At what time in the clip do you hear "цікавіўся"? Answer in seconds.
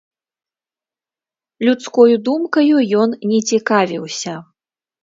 3.53-4.33